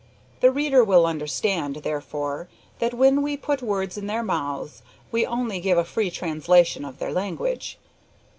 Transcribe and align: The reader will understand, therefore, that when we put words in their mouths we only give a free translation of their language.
The 0.39 0.49
reader 0.49 0.83
will 0.83 1.05
understand, 1.05 1.75
therefore, 1.75 2.47
that 2.79 2.91
when 2.95 3.21
we 3.21 3.37
put 3.37 3.61
words 3.61 3.99
in 3.99 4.07
their 4.07 4.23
mouths 4.23 4.81
we 5.11 5.27
only 5.27 5.59
give 5.59 5.77
a 5.77 5.85
free 5.85 6.09
translation 6.09 6.83
of 6.83 6.97
their 6.97 7.11
language. 7.11 7.77